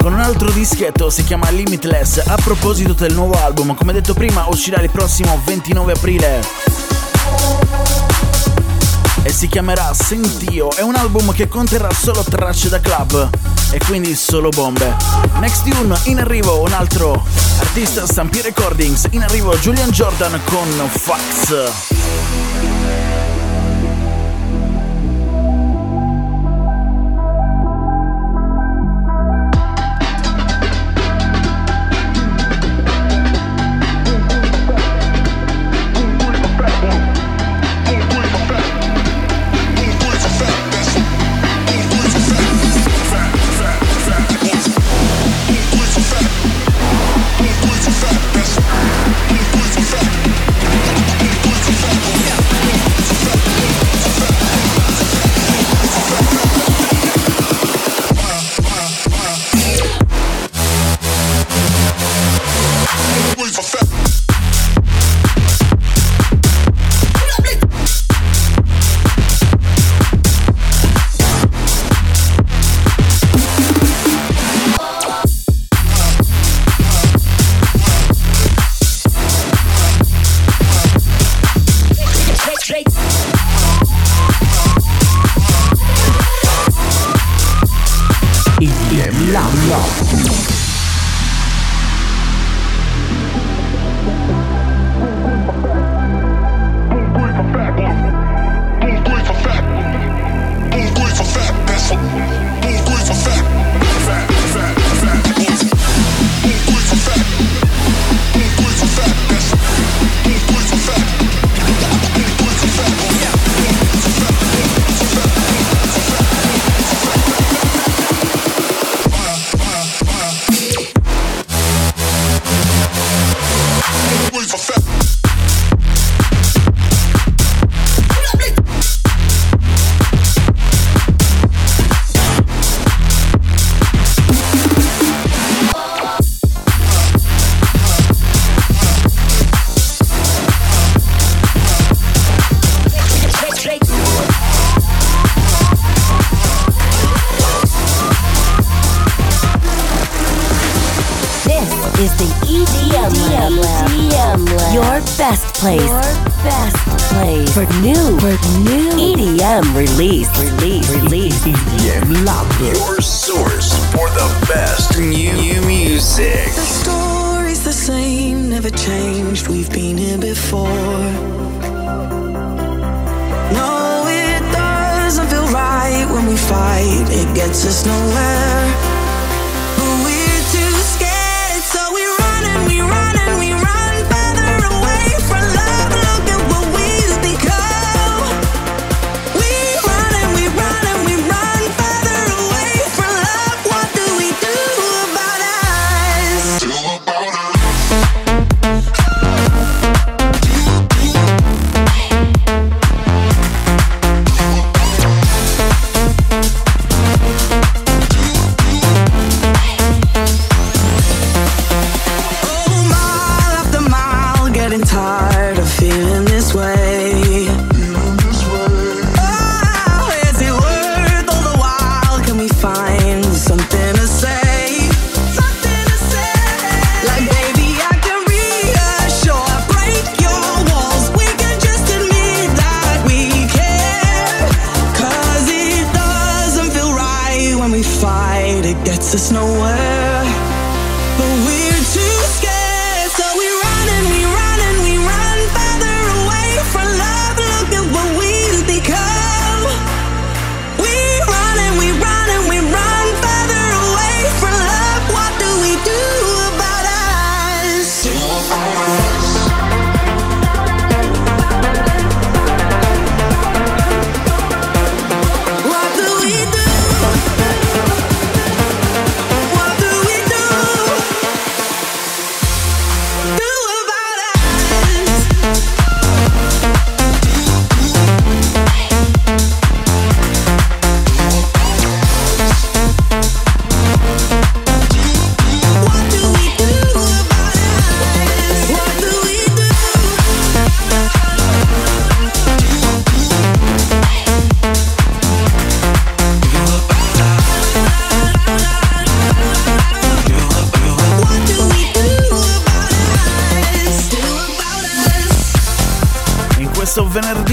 con 0.00 0.12
un 0.12 0.20
altro 0.20 0.50
dischetto, 0.50 1.10
si 1.10 1.24
chiama 1.24 1.50
Limitless. 1.50 2.22
A 2.24 2.36
proposito 2.36 2.92
del 2.92 3.12
nuovo 3.14 3.34
album, 3.34 3.74
come 3.74 3.92
detto 3.92 4.14
prima, 4.14 4.46
uscirà 4.48 4.80
il 4.80 4.90
prossimo 4.90 5.40
29 5.44 5.92
aprile. 5.92 6.40
E 9.22 9.32
si 9.32 9.48
chiamerà 9.48 9.92
Sentio, 9.92 10.70
è 10.76 10.82
un 10.82 10.94
album 10.94 11.32
che 11.32 11.48
conterrà 11.48 11.90
solo 11.92 12.22
tracce 12.22 12.68
da 12.68 12.80
club 12.80 13.28
e 13.70 13.78
quindi 13.86 14.14
solo 14.14 14.48
bombe. 14.50 14.94
Next 15.40 15.68
tune, 15.68 15.98
in 16.04 16.20
arrivo 16.20 16.62
un 16.62 16.72
altro 16.72 17.24
artista 17.60 18.06
Stampy 18.06 18.40
Recordings, 18.40 19.08
in 19.10 19.22
arrivo 19.22 19.56
Julian 19.56 19.90
Jordan 19.90 20.40
con 20.44 20.68
Fax. 20.90 22.07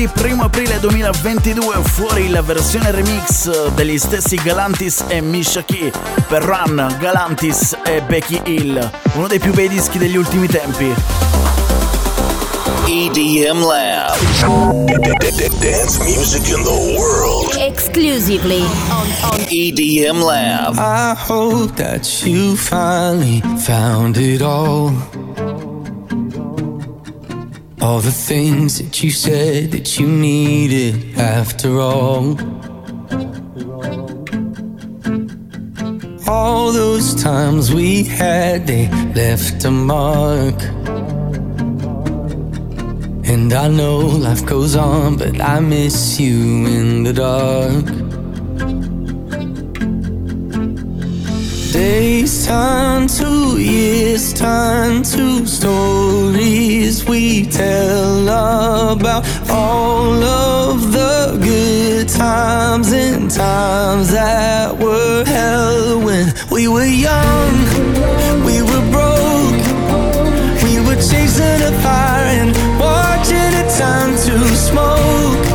Venerdì 0.06 0.34
1 0.34 0.44
aprile 0.44 0.80
2022 0.80 1.82
fuori 1.84 2.30
la 2.30 2.42
versione 2.42 2.92
remix 2.92 3.70
degli 3.74 3.98
stessi 3.98 4.36
Galantis 4.36 5.04
e 5.08 5.22
Misha 5.22 5.64
Key 5.64 5.92
per 6.28 6.44
Run, 6.44 6.98
Galantis 7.00 7.76
e 7.84 8.02
Becky 8.02 8.40
Hill, 8.44 8.92
uno 9.14 9.28
dei 9.28 9.40
più 9.40 9.54
bei 9.54 9.68
dischi 9.68 9.98
degli 9.98 10.16
ultimi 10.16 10.48
tempi. 10.48 10.94
EDM 12.88 13.64
Lab. 13.66 14.16
Dance 15.60 15.98
music 16.04 16.48
in 16.50 16.64
the 16.64 16.96
world. 16.98 17.56
Exclusively 17.58 18.62
on, 18.92 19.08
on 19.32 19.40
EDM 19.50 20.22
Lab. 20.22 20.76
I 20.78 21.16
hope 21.16 21.76
that 21.76 22.06
you 22.24 22.56
finally 22.56 23.42
found 23.58 24.18
it 24.18 24.42
all. 24.42 25.25
All 27.86 28.00
the 28.00 28.12
things 28.12 28.80
that 28.80 29.04
you 29.04 29.12
said 29.12 29.70
that 29.74 30.00
you 30.00 30.08
needed 30.08 31.20
after 31.20 31.80
all. 31.80 32.36
All 36.28 36.72
those 36.72 37.14
times 37.22 37.72
we 37.72 38.04
had, 38.04 38.66
they 38.66 38.90
left 39.14 39.64
a 39.66 39.70
mark. 39.70 40.60
And 43.32 43.54
I 43.54 43.68
know 43.68 44.00
life 44.00 44.44
goes 44.48 44.76
on, 44.76 45.18
but 45.18 45.40
I 45.40 45.60
miss 45.60 46.20
you 46.20 46.66
in 46.66 47.04
the 47.04 47.14
dark. 47.14 48.05
Days 51.76 52.46
turn 52.48 53.06
to 53.20 53.60
years, 53.60 54.32
turn 54.32 55.04
to 55.04 55.46
stories 55.46 57.04
we 57.04 57.46
tell 57.48 58.30
about. 58.94 59.26
All 59.50 60.24
of 60.24 60.94
the 60.94 61.38
good 61.44 62.08
times 62.08 62.94
and 62.94 63.30
times 63.30 64.10
that 64.14 64.78
were 64.78 65.26
hell 65.26 66.00
when 66.00 66.34
we 66.50 66.70
were 66.70 66.86
young, 66.86 67.54
we 68.48 68.62
were 68.62 68.86
broke, 68.96 69.68
we 70.64 70.80
were 70.80 70.96
chasing 70.96 71.62
a 71.62 71.74
fire 71.84 72.28
and 72.40 72.52
watching 72.80 73.52
it 73.62 73.70
turn 73.78 74.12
to 74.28 74.36
smoke, 74.56 75.46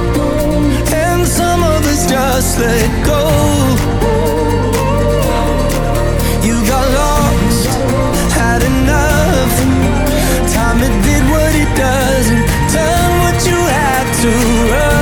and 0.93 1.27
some 1.27 1.63
of 1.63 1.81
us 1.87 2.07
just 2.11 2.59
let 2.59 3.07
go. 3.07 3.50
To 14.23 14.29
rust. 14.29 15.00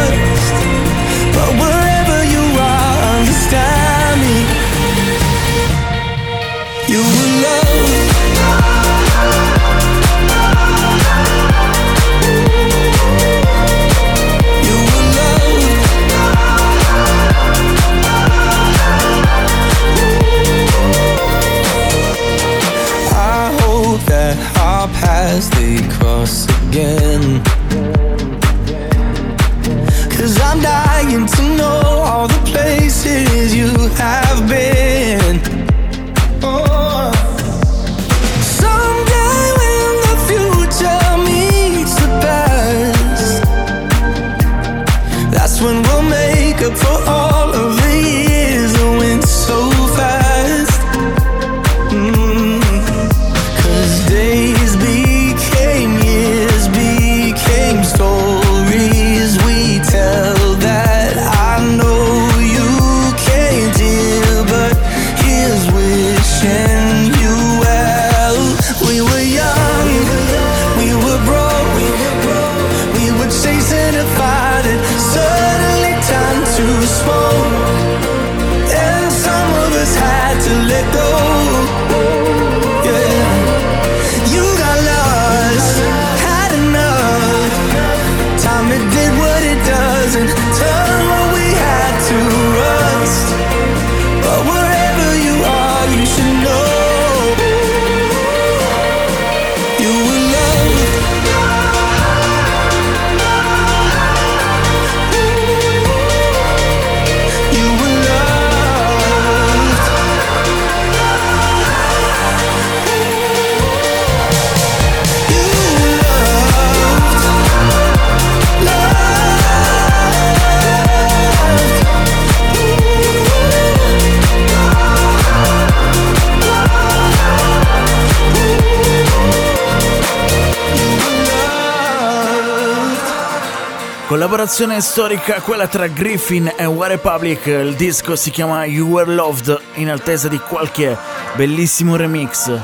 Collaborazione 134.48 134.80
storica 134.80 135.42
quella 135.42 135.66
tra 135.68 135.88
Griffin 135.88 136.50
e 136.56 136.64
One 136.64 136.88
Republic, 136.88 137.44
il 137.44 137.74
disco 137.74 138.16
si 138.16 138.30
chiama 138.30 138.64
You 138.64 138.88
Were 138.88 139.12
Loved 139.12 139.60
in 139.74 139.90
attesa 139.90 140.28
di 140.28 140.38
qualche 140.38 140.96
bellissimo 141.34 141.96
remix. 141.96 142.58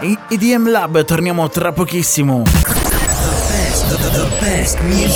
In 0.00 0.18
EDM 0.28 0.68
Lab 0.68 1.04
torniamo 1.04 1.48
tra 1.48 1.70
pochissimo. 1.70 2.42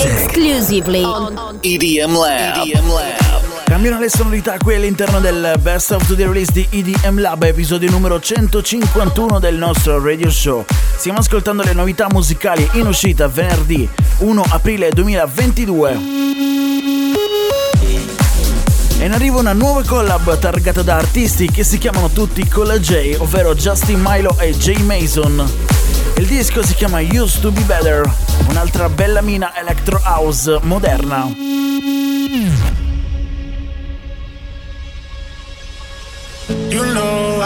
exclusively 0.07 1.03
on, 1.03 1.37
on 1.37 1.59
EDM 1.61 2.17
Lab. 2.17 2.65
EDM 2.65 2.89
Lab. 2.93 3.24
Cambiano 3.65 3.99
le 3.99 4.09
sonorità 4.09 4.57
qui 4.59 4.75
all'interno 4.75 5.21
del 5.21 5.57
Best 5.61 5.91
of 5.93 6.07
the 6.15 6.27
Release 6.27 6.53
di 6.53 6.67
EDM 6.71 7.19
Lab, 7.19 7.43
episodio 7.43 7.91
numero 7.91 8.21
151 8.21 9.39
del 9.41 9.57
nostro 9.57 10.03
radio 10.05 10.31
show. 10.31 10.65
Stiamo 10.97 11.19
ascoltando 11.19 11.63
le 11.63 11.73
novità 11.73 12.07
musicali 12.11 12.69
in 12.75 12.87
uscita 12.87 13.27
venerdì 13.27 13.89
1 14.19 14.45
aprile 14.51 14.91
2022. 14.91 15.99
E 18.99 19.05
in 19.05 19.13
arrivo 19.13 19.41
una 19.41 19.55
nuova 19.55 19.83
collab 19.83 20.39
targata 20.39 20.83
da 20.83 20.97
artisti 20.97 21.51
che 21.51 21.65
si 21.65 21.79
chiamano 21.79 22.11
tutti 22.11 22.47
Cola 22.47 22.79
J, 22.79 23.17
ovvero 23.19 23.55
Justin 23.55 24.01
Milo 24.05 24.39
e 24.39 24.53
Jay 24.53 24.81
Mason. 24.83 25.51
Il 26.17 26.27
disco 26.27 26.63
si 26.63 26.75
chiama 26.75 27.01
Used 27.01 27.41
to 27.41 27.51
Be 27.51 27.63
Better, 27.63 28.09
un'altra 28.49 28.89
bella 28.89 29.21
mina 29.21 29.59
electro 29.59 30.01
house 30.05 30.59
moderna. 30.63 32.04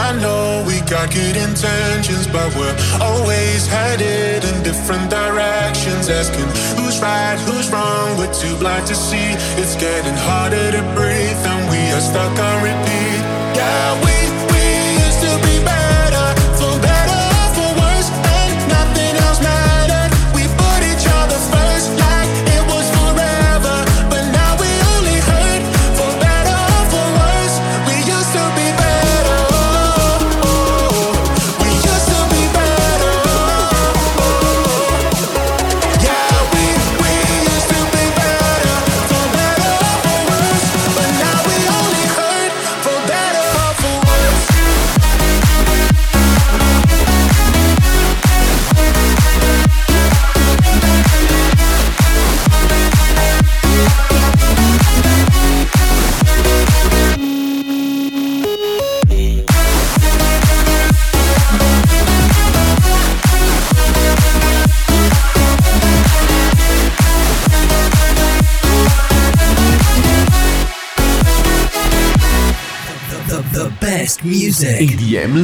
I 0.09 0.19
know 0.23 0.65
we 0.67 0.81
got 0.89 1.13
good 1.13 1.37
intentions, 1.37 2.27
but 2.29 2.49
we're 2.57 2.75
always 2.99 3.67
headed 3.67 4.43
in 4.43 4.63
different 4.63 5.11
directions. 5.11 6.09
Asking 6.09 6.49
who's 6.81 6.99
right, 6.99 7.37
who's 7.45 7.69
wrong, 7.71 8.17
we're 8.17 8.33
too 8.33 8.57
blind 8.57 8.87
to 8.87 8.95
see. 8.95 9.37
It's 9.61 9.77
getting 9.77 10.17
harder 10.17 10.73
to 10.73 10.83
breathe, 10.97 11.45
and 11.53 11.63
we 11.69 11.81
are 11.93 12.01
stuck 12.01 12.33
on 12.41 12.57
repeat. 12.65 13.21
Yeah, 13.53 14.01
we 14.03 14.18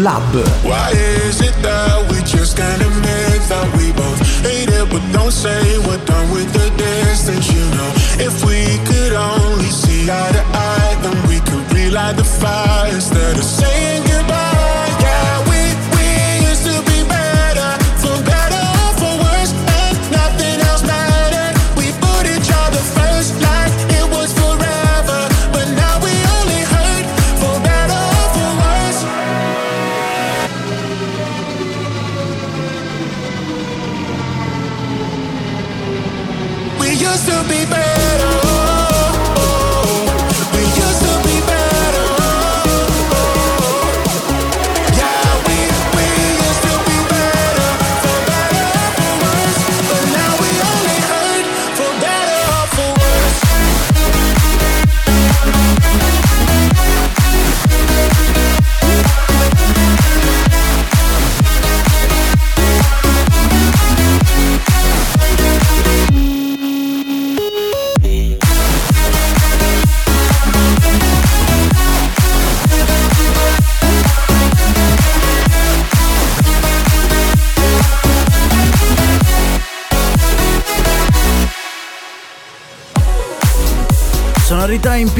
Lab. 0.04 0.20
Why 0.68 0.90
is 0.92 1.40
it 1.40 1.56
that 1.62 1.96
we 2.12 2.20
just 2.28 2.58
can't 2.58 2.82
admit 2.82 3.40
that 3.48 3.66
we 3.78 3.88
both 3.96 4.20
hate 4.44 4.68
it, 4.68 4.86
but 4.92 5.00
don't 5.16 5.32
say 5.32 5.78
we're 5.78 6.04
done 6.04 6.30
with 6.30 6.52
the 6.52 6.68
distance? 6.76 7.48
You 7.48 7.64
know, 7.72 7.90
if 8.20 8.44
we 8.44 8.60
could 8.84 9.14
only 9.16 9.72
see 9.72 10.04
eye 10.10 10.32
to 10.36 10.44
eye, 10.52 10.94
then 11.00 11.16
we 11.26 11.40
could 11.48 11.64
relight 11.72 12.18
the 12.18 12.24
fire 12.24 12.92
instead 12.92 13.38
of 13.38 13.44
saying 13.44 13.93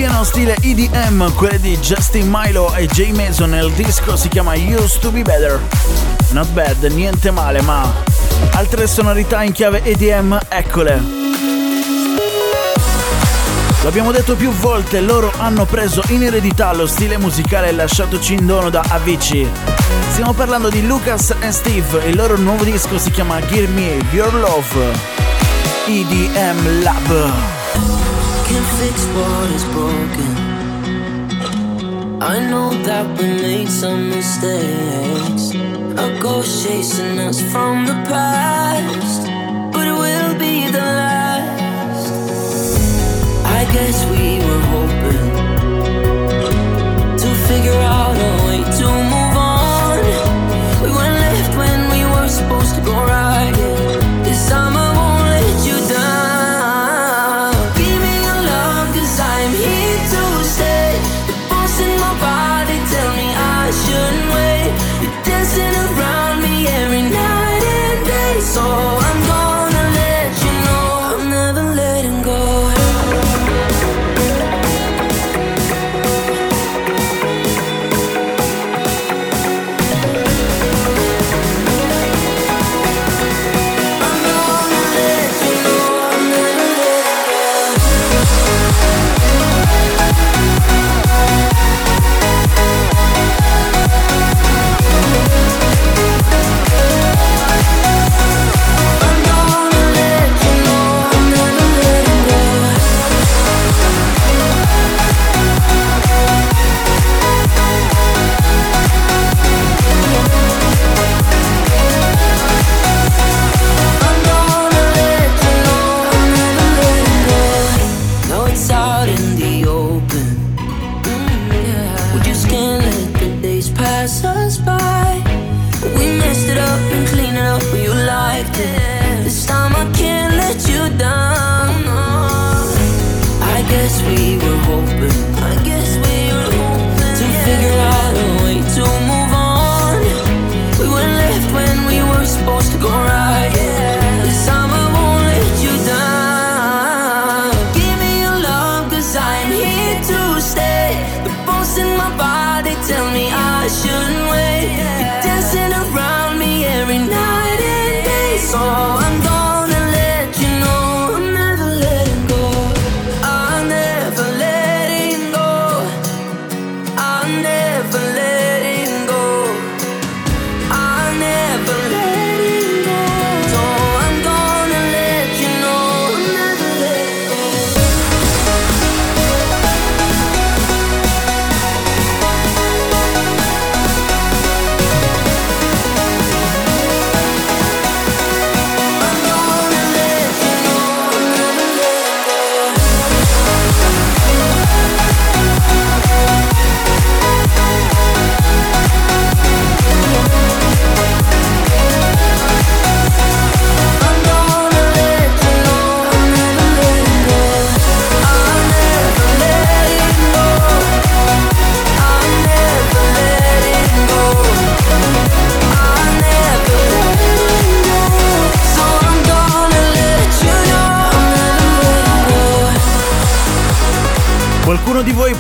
Pieno 0.04 0.22
stile 0.22 0.56
EDM, 0.60 1.32
quelle 1.32 1.58
di 1.58 1.78
Justin 1.78 2.28
Milo 2.30 2.74
e 2.74 2.86
Jay 2.88 3.10
Mason 3.12 3.48
nel 3.48 3.72
disco 3.72 4.16
si 4.16 4.28
chiama 4.28 4.52
Used 4.52 5.00
to 5.00 5.10
be 5.10 5.22
Better. 5.22 5.58
Not 6.32 6.48
bad, 6.48 6.82
niente 6.92 7.30
male, 7.30 7.62
ma 7.62 7.90
altre 8.52 8.86
sonorità 8.86 9.42
in 9.42 9.52
chiave 9.52 9.82
EDM, 9.82 10.38
eccole. 10.50 11.00
L'abbiamo 13.82 14.12
detto 14.12 14.36
più 14.36 14.50
volte, 14.50 15.00
loro 15.00 15.32
hanno 15.38 15.64
preso 15.64 16.02
in 16.08 16.22
eredità 16.22 16.74
lo 16.74 16.86
stile 16.86 17.16
musicale 17.16 17.72
lasciatoci 17.72 18.34
in 18.34 18.44
dono 18.44 18.68
da 18.68 18.84
Avicii. 18.86 19.50
Stiamo 20.10 20.34
parlando 20.34 20.68
di 20.68 20.86
Lucas 20.86 21.34
e 21.40 21.50
Steve, 21.50 22.04
il 22.04 22.14
loro 22.14 22.36
nuovo 22.36 22.62
disco 22.62 22.98
si 22.98 23.10
chiama 23.10 23.40
Give 23.46 23.68
Me 23.68 24.04
Your 24.10 24.34
Love. 24.34 24.92
EDM 25.86 26.82
Lab. 26.82 27.63
Fix 28.78 28.96
what 29.16 29.50
is 29.56 29.64
broken. 29.76 30.32
I 32.20 32.36
know 32.50 32.70
that 32.88 33.06
we 33.18 33.26
made 33.46 33.68
some 33.68 34.02
mistakes. 34.10 35.44
A 36.04 36.08
ghost 36.20 36.50
chasing 36.64 37.18
us 37.18 37.40
from 37.52 37.86
the 37.86 37.96
past, 38.10 39.22
but 39.72 39.84
it 39.92 39.96
will 40.04 40.34
be 40.46 40.56
the 40.76 40.86
last. 41.00 42.12
I 43.58 43.60
guess 43.74 43.96
we 44.12 44.24
were 44.46 44.64
hoping 44.74 45.26
to 47.22 47.28
figure 47.48 47.80
out 47.98 48.16
a 48.28 48.30
way 48.46 48.60
to 48.78 48.86
move 49.12 49.36
on. 49.58 49.98
We 50.82 50.90
went 50.98 51.16
left 51.24 51.52
when 51.60 51.78
we 51.94 52.00
were 52.12 52.28
supposed 52.28 52.74
to 52.76 52.80
go 52.82 52.94
right. 52.94 53.23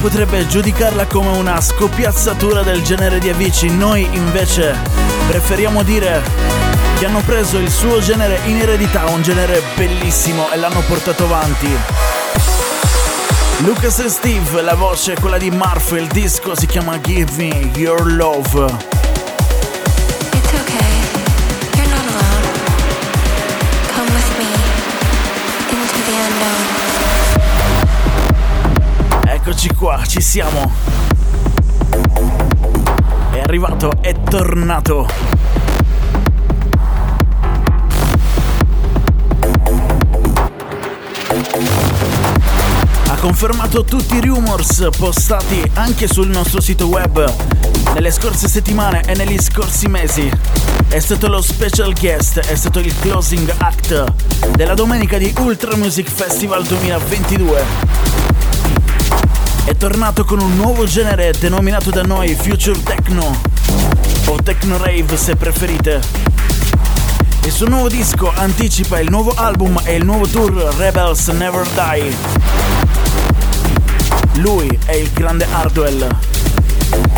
Potrebbe 0.04 0.46
giudicarla 0.46 1.06
come 1.06 1.30
una 1.30 1.58
scoppiazzatura 1.62 2.62
del 2.62 2.82
genere 2.82 3.18
di 3.18 3.30
Avicii, 3.30 3.74
noi 3.74 4.06
invece 4.12 4.76
preferiamo 5.28 5.82
dire 5.82 6.22
che 6.98 7.06
hanno 7.06 7.22
preso 7.22 7.56
il 7.56 7.70
suo 7.70 8.00
genere 8.00 8.38
in 8.44 8.60
eredità, 8.60 9.06
un 9.06 9.22
genere 9.22 9.62
bellissimo 9.74 10.50
e 10.50 10.58
l'hanno 10.58 10.82
portato 10.86 11.24
avanti. 11.24 11.74
Lucas 13.60 14.00
e 14.00 14.10
Steve, 14.10 14.60
la 14.60 14.74
voce 14.74 15.14
è 15.14 15.18
quella 15.18 15.38
di 15.38 15.50
Murphy, 15.50 16.02
il 16.02 16.08
disco 16.08 16.54
si 16.54 16.66
chiama 16.66 17.00
Give 17.00 17.32
Me 17.36 17.70
Your 17.74 18.04
Love. 18.04 19.03
Eccoci 29.54 29.74
qua, 29.76 30.02
ci 30.04 30.20
siamo. 30.20 30.72
È 33.30 33.38
arrivato, 33.38 33.92
è 34.00 34.12
tornato. 34.28 35.06
Ha 43.06 43.14
confermato 43.20 43.84
tutti 43.84 44.16
i 44.16 44.20
rumors 44.22 44.88
postati 44.98 45.62
anche 45.74 46.08
sul 46.08 46.26
nostro 46.30 46.60
sito 46.60 46.88
web 46.88 47.32
nelle 47.94 48.10
scorse 48.10 48.48
settimane 48.48 49.02
e 49.06 49.14
negli 49.14 49.38
scorsi 49.40 49.86
mesi. 49.86 50.28
È 50.88 50.98
stato 50.98 51.28
lo 51.28 51.40
special 51.40 51.94
guest, 51.94 52.40
è 52.40 52.56
stato 52.56 52.80
il 52.80 52.92
closing 52.98 53.54
act 53.58 54.14
della 54.56 54.74
domenica 54.74 55.16
di 55.16 55.32
Ultra 55.38 55.76
Music 55.76 56.10
Festival 56.10 56.64
2022 56.64 58.23
è 59.64 59.74
tornato 59.76 60.24
con 60.24 60.40
un 60.40 60.56
nuovo 60.56 60.84
genere 60.84 61.32
denominato 61.38 61.90
da 61.90 62.02
noi 62.02 62.34
Future 62.34 62.82
Techno 62.82 63.40
o 64.26 64.42
Techno 64.42 64.76
Rave 64.76 65.16
se 65.16 65.36
preferite. 65.36 66.00
Il 67.44 67.50
suo 67.50 67.68
nuovo 67.68 67.88
disco 67.88 68.30
anticipa 68.34 69.00
il 69.00 69.08
nuovo 69.08 69.32
album 69.34 69.80
e 69.84 69.94
il 69.94 70.04
nuovo 70.04 70.26
tour 70.26 70.52
Rebels 70.76 71.28
Never 71.28 71.66
Die. 71.68 72.16
Lui 74.34 74.78
è 74.84 74.92
il 74.92 75.10
grande 75.12 75.46
Hardwell. 75.50 76.14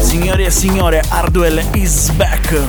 Signori 0.00 0.44
e 0.44 0.50
signore, 0.50 1.02
Hardwell 1.08 1.64
is 1.74 2.10
back. 2.10 2.62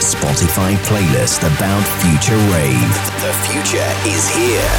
Spotify 0.00 0.76
playlist 0.84 1.40
about 1.40 1.82
Future 2.02 2.36
Rave. 2.52 2.94
The 3.22 3.32
future 3.48 3.90
is 4.06 4.28
here. 4.28 4.70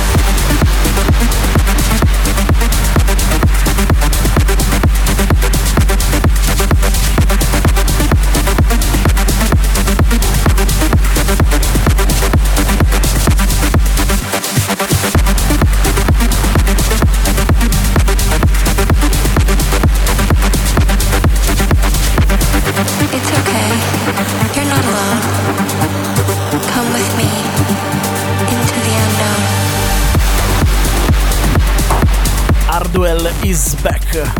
Back. 33.84 34.32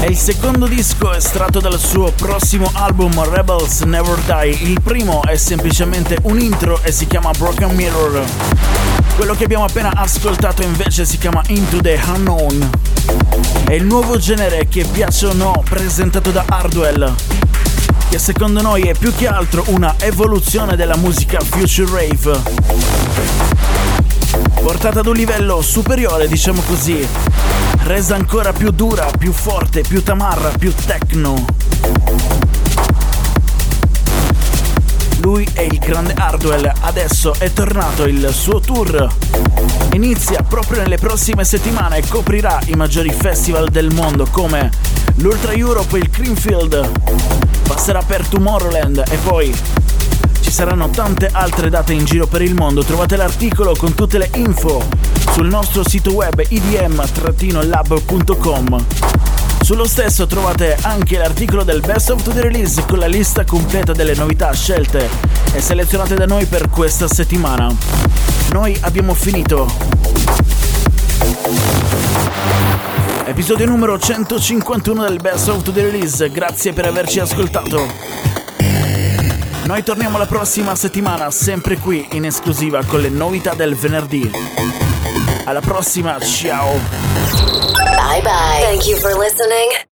È 0.00 0.06
il 0.06 0.16
secondo 0.16 0.66
disco 0.66 1.12
estratto 1.12 1.60
dal 1.60 1.78
suo 1.78 2.10
prossimo 2.12 2.70
album 2.72 3.22
Rebels 3.28 3.82
Never 3.82 4.18
Die. 4.20 4.70
Il 4.70 4.80
primo 4.80 5.22
è 5.24 5.36
semplicemente 5.36 6.16
un 6.22 6.40
intro 6.40 6.80
e 6.82 6.90
si 6.92 7.06
chiama 7.06 7.30
Broken 7.36 7.74
Mirror. 7.74 8.24
Quello 9.16 9.34
che 9.34 9.44
abbiamo 9.44 9.64
appena 9.64 9.92
ascoltato 9.94 10.62
invece 10.62 11.04
si 11.04 11.18
chiama 11.18 11.42
Into 11.48 11.82
the 11.82 12.00
Unknown. 12.06 12.70
È 13.66 13.74
il 13.74 13.84
nuovo 13.84 14.16
genere 14.16 14.66
che 14.66 14.86
piace 14.90 15.26
o 15.26 15.34
no 15.34 15.62
presentato 15.68 16.30
da 16.30 16.44
Hardwell, 16.48 17.14
che 18.08 18.18
secondo 18.18 18.62
noi 18.62 18.88
è 18.88 18.94
più 18.98 19.14
che 19.14 19.28
altro 19.28 19.62
una 19.66 19.94
evoluzione 19.98 20.74
della 20.74 20.96
musica 20.96 21.38
Future 21.38 22.08
Rave. 22.08 23.09
Portata 24.62 25.00
ad 25.00 25.06
un 25.06 25.14
livello 25.14 25.62
superiore, 25.62 26.28
diciamo 26.28 26.60
così, 26.62 27.06
resa 27.84 28.14
ancora 28.14 28.52
più 28.52 28.70
dura, 28.70 29.10
più 29.18 29.32
forte, 29.32 29.80
più 29.80 30.02
tamarra, 30.02 30.50
più 30.50 30.72
techno. 30.86 31.44
Lui 35.20 35.48
è 35.52 35.62
il 35.62 35.78
grande 35.78 36.14
Hardwell, 36.16 36.70
adesso 36.80 37.34
è 37.38 37.52
tornato 37.52 38.04
il 38.04 38.28
suo 38.32 38.60
tour. 38.60 39.08
Inizia 39.92 40.42
proprio 40.42 40.80
nelle 40.80 40.98
prossime 40.98 41.44
settimane 41.44 41.98
e 41.98 42.08
coprirà 42.08 42.60
i 42.66 42.74
maggiori 42.74 43.10
festival 43.10 43.68
del 43.70 43.92
mondo 43.92 44.26
come 44.30 44.70
l'Ultra 45.16 45.52
Europe 45.52 45.98
il 45.98 46.10
Creamfield. 46.10 46.90
Passerà 47.66 48.02
per 48.02 48.26
Tomorrowland 48.26 49.04
e 49.08 49.16
poi 49.16 49.54
ci 50.50 50.56
saranno 50.56 50.90
tante 50.90 51.28
altre 51.30 51.70
date 51.70 51.92
in 51.92 52.04
giro 52.04 52.26
per 52.26 52.42
il 52.42 52.56
mondo. 52.56 52.82
Trovate 52.82 53.14
l'articolo 53.14 53.76
con 53.76 53.94
tutte 53.94 54.18
le 54.18 54.28
info 54.34 54.84
sul 55.30 55.46
nostro 55.46 55.88
sito 55.88 56.10
web 56.12 56.42
idm-lab.com. 56.48 57.06
Sullo 59.60 59.86
stesso 59.86 60.26
trovate 60.26 60.76
anche 60.82 61.18
l'articolo 61.18 61.62
del 61.62 61.78
Best 61.78 62.10
of 62.10 62.24
the 62.24 62.42
Release 62.42 62.84
con 62.84 62.98
la 62.98 63.06
lista 63.06 63.44
completa 63.44 63.92
delle 63.92 64.16
novità 64.16 64.52
scelte 64.52 65.08
e 65.52 65.60
selezionate 65.60 66.16
da 66.16 66.26
noi 66.26 66.46
per 66.46 66.68
questa 66.68 67.06
settimana. 67.06 67.72
Noi 68.50 68.76
abbiamo 68.80 69.14
finito. 69.14 69.68
Episodio 73.24 73.66
numero 73.66 73.96
151 73.96 75.06
del 75.06 75.20
Best 75.20 75.46
of 75.48 75.62
the 75.70 75.80
Release, 75.80 76.28
grazie 76.32 76.72
per 76.72 76.86
averci 76.86 77.20
ascoltato. 77.20 78.09
Noi 79.70 79.84
torniamo 79.84 80.18
la 80.18 80.26
prossima 80.26 80.74
settimana, 80.74 81.30
sempre 81.30 81.76
qui 81.76 82.04
in 82.14 82.24
esclusiva 82.24 82.82
con 82.84 83.00
le 83.00 83.08
novità 83.08 83.54
del 83.54 83.76
venerdì. 83.76 84.28
Alla 85.44 85.60
prossima, 85.60 86.18
ciao! 86.18 86.72
Bye 86.72 88.20
bye. 88.20 88.62
Thank 88.64 88.88
you 88.88 88.98
for 88.98 89.16
listening. 89.16 89.89